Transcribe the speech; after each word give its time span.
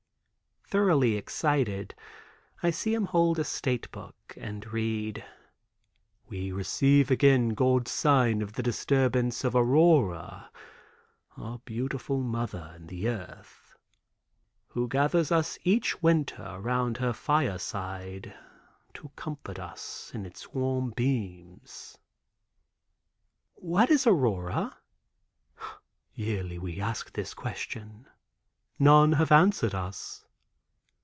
Thoroughly 0.67 1.15
excited, 1.17 1.95
I 2.63 2.69
see 2.69 2.93
him 2.93 3.03
hold 3.07 3.37
a 3.39 3.43
state 3.43 3.91
book 3.91 4.33
and 4.37 4.65
read: 4.71 5.25
"We 6.29 6.53
receive 6.53 7.11
again 7.11 7.49
God's 7.49 7.91
sign 7.91 8.41
of 8.41 8.53
the 8.53 8.63
disturbance 8.63 9.43
of 9.43 9.53
aurora—our 9.53 11.59
beautiful 11.65 12.21
mother 12.21 12.71
in 12.77 12.87
the 12.87 13.09
earth—who 13.09 14.87
gathers 14.87 15.29
us 15.29 15.59
each 15.65 16.01
winter 16.01 16.41
around 16.49 16.95
her 16.95 17.11
fireside 17.11 18.33
to 18.93 19.09
comfort 19.17 19.59
us 19.59 20.09
in 20.13 20.25
its 20.25 20.53
warm 20.53 20.91
beams." 20.91 21.97
"What 23.55 23.91
is 23.91 24.07
aurora?" 24.07 24.77
"Yearly 26.13 26.57
we 26.57 26.79
ask 26.79 27.11
this 27.11 27.33
question. 27.33 28.05
None 28.79 29.11
have 29.11 29.33
answered 29.33 29.75
us. 29.75 30.25